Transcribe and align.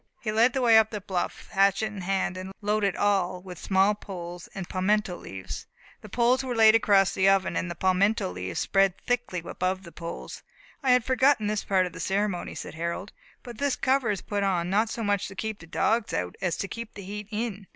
He 0.19 0.31
led 0.31 0.53
the 0.53 0.63
way 0.63 0.79
up 0.79 0.89
the 0.89 0.99
bluff, 0.99 1.49
hatchet 1.51 1.85
in 1.85 2.01
hand, 2.01 2.35
and 2.35 2.53
loaded 2.59 2.95
all 2.95 3.39
with 3.39 3.59
small 3.59 3.93
poles 3.93 4.49
and 4.55 4.67
palmetto 4.67 5.15
leaves. 5.15 5.67
The 6.01 6.09
poles 6.09 6.43
were 6.43 6.55
laid 6.55 6.73
across 6.73 7.13
the 7.13 7.29
oven, 7.29 7.55
and 7.55 7.69
the 7.69 7.75
palmetto 7.75 8.31
leaves 8.31 8.59
spread 8.59 8.97
thickly 9.05 9.43
above 9.45 9.83
the 9.83 9.91
poles. 9.91 10.41
"I 10.81 10.89
had 10.89 11.05
forgotten 11.05 11.45
this 11.45 11.63
part 11.63 11.85
of 11.85 11.93
the 11.93 11.99
ceremony," 11.99 12.55
said 12.55 12.73
Harold. 12.73 13.13
"But 13.43 13.59
this 13.59 13.75
cover 13.75 14.09
is 14.09 14.21
put 14.23 14.41
on 14.41 14.71
not 14.71 14.89
so 14.89 15.03
much 15.03 15.27
to 15.27 15.35
keep 15.35 15.59
the 15.59 15.67
dogs 15.67 16.15
out 16.15 16.35
as 16.41 16.57
to 16.57 16.67
keep 16.67 16.95
the 16.95 17.03
heat 17.03 17.27
in. 17.29 17.67